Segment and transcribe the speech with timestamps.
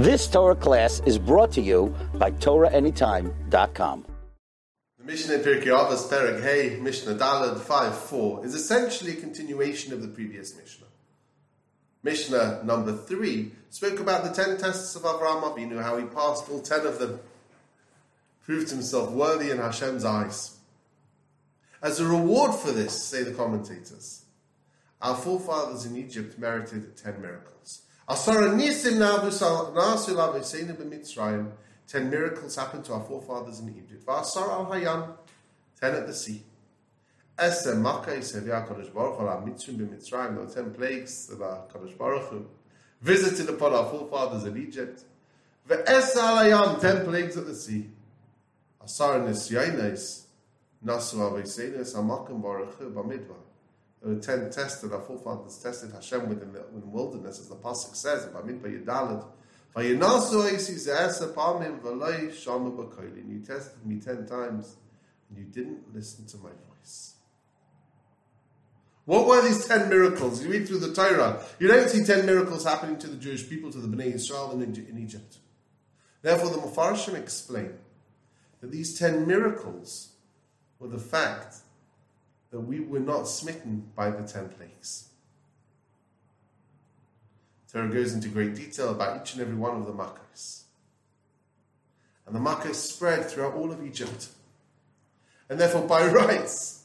[0.00, 4.06] This Torah class is brought to you by TorahAnytime.com.
[4.96, 9.92] The Mishnah in Pirkei Avos Perek Hey Mishnah Dalad 5 4 is essentially a continuation
[9.92, 10.86] of the previous Mishnah.
[12.02, 16.62] Mishnah number 3 spoke about the ten tests of Avraham Avinu, how he passed all
[16.62, 17.20] ten of them,
[18.42, 20.56] proved himself worthy in Hashem's eyes.
[21.82, 24.24] As a reward for this, say the commentators,
[25.02, 27.82] our forefathers in Egypt merited ten miracles.
[31.90, 34.04] Ten miracles happened to our forefathers in Egypt.
[35.80, 36.44] Ten at the sea.
[37.36, 40.34] Esem Makkah Sevya Kadosh Baruch Hu Al Mitzrim b'Mitzrayim.
[40.34, 42.46] There were ten plagues that our Kadosh Baruch
[43.00, 45.04] visited upon our forefathers in Egypt.
[45.68, 47.90] Ve'es Alayam, ten plagues at the sea.
[48.84, 50.26] Asar Nisyaines
[50.84, 53.40] Nasu Aveisenes Amakim Baruch Hu B'Midbar.
[54.02, 58.24] That our forefathers tested Hashem within the, in the wilderness, as the pasuk says,
[62.32, 63.28] Shama B'Koilin.
[63.28, 64.76] You tested me ten times,
[65.28, 67.14] and you didn't listen to my voice.
[69.04, 70.42] What were these ten miracles?
[70.42, 73.70] You read through the Torah, you don't see ten miracles happening to the Jewish people,
[73.70, 75.38] to the Bnei Israel in, in Egypt.
[76.22, 77.74] Therefore, the Mepharshim explain
[78.60, 80.12] that these ten miracles
[80.78, 81.56] were the fact
[82.50, 85.08] that we were not smitten by the ten plagues.
[87.72, 90.62] Torah goes into great detail about each and every one of the Makkahs.
[92.26, 94.28] And the Makkahs spread throughout all of Egypt.
[95.48, 96.84] And therefore, by rights,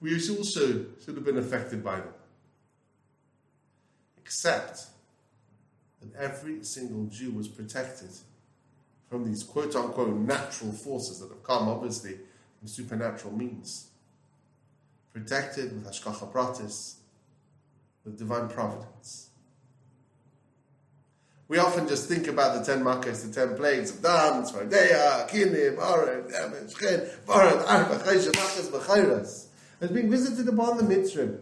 [0.00, 2.14] we also should have been affected by them.
[4.16, 4.86] Except
[6.00, 8.10] that every single Jew was protected
[9.08, 12.18] from these quote unquote natural forces that have come, obviously,
[12.58, 13.88] from supernatural means.
[15.18, 16.94] Protected with Hashgacha Pratis,
[18.04, 19.30] with divine providence.
[21.48, 25.78] We often just think about the ten makkahs, the ten plagues of Dam, Tzvardeya, Kinim,
[25.78, 29.46] Oren, Emet, Shchen, Varan, Arbeh, Chaysha, Machas, B'chayras
[29.80, 31.40] as being visited upon the Mitzrim.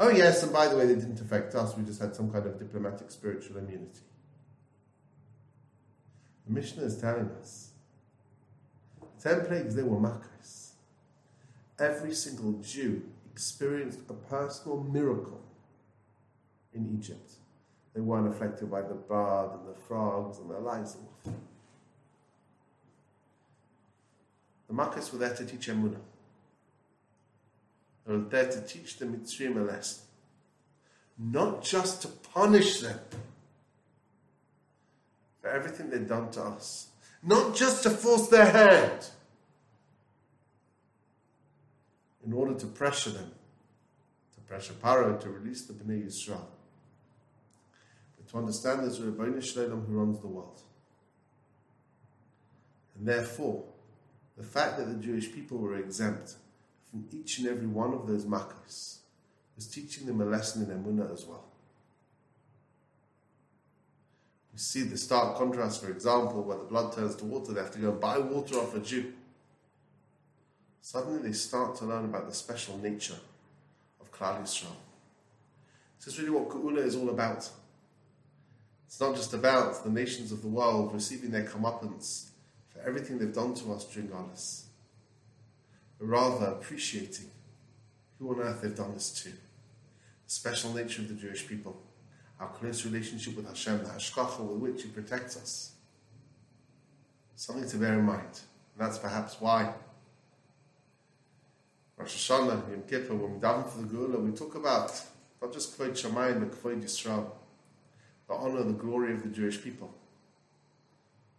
[0.00, 2.44] Oh, yes, and by the way, they didn't affect us, we just had some kind
[2.44, 4.00] of diplomatic spiritual immunity.
[6.46, 7.70] The Mishnah is telling us
[9.22, 10.67] ten plagues, they were makkahs.
[11.78, 13.02] Every single Jew
[13.32, 15.40] experienced a personal miracle
[16.74, 17.32] in Egypt.
[17.94, 20.96] They weren't affected by the bird and the frogs and the lice.
[21.24, 21.32] The
[24.74, 26.00] makkahs were there to teach Emunah
[28.08, 30.02] are there to teach the Mitzrayim a lesson.
[31.18, 32.98] Not just to punish them
[35.42, 36.88] for everything they've done to us.
[37.22, 39.10] Not just to force their hand
[42.28, 43.30] in order to pressure them,
[44.34, 46.44] to pressure Paro to release the Bnei Yisrael.
[48.18, 50.60] But to understand there's a Ribono Shel Olam who runs the world.
[52.98, 53.64] And therefore,
[54.36, 56.34] the fact that the Jewish people were exempt
[56.90, 58.98] from each and every one of those makkahs
[59.56, 61.46] was teaching them a lesson in Emunah as well.
[64.52, 67.72] We see the stark contrast, for example, where the blood turns to water, they have
[67.72, 69.14] to go and buy water off a Jew.
[70.80, 73.18] Suddenly they start to learn about the special nature
[74.00, 74.76] of Klal Yisrael.
[75.98, 77.48] This is really what Geula is all about.
[78.86, 82.28] It's not just about the nations of the world receiving their comeuppance
[82.70, 84.64] for everything they've done to us during Golus
[85.98, 87.30] but rather appreciating
[88.18, 89.30] who on earth they've done this to.
[89.30, 89.36] The
[90.26, 91.80] special nature of the Jewish people,
[92.40, 95.72] our close relationship with Hashem, the Hashgacha with which He protects us.
[97.36, 98.40] Something to bear in mind.
[98.76, 99.72] And that's perhaps why
[101.98, 104.92] Rosh Hashanah, Yom Kippur, when we daven for the Geula, we talk about
[105.42, 107.26] not just Kvod Shamayim, but Kvod Yisrael,
[108.28, 109.92] the honor, the glory of the Jewish people,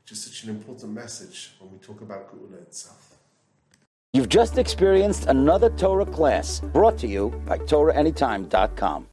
[0.04, 3.16] which is such an important message when we talk about Geula itself.
[4.14, 9.08] You've just experienced another Torah class brought to you by TorahAnytime.com.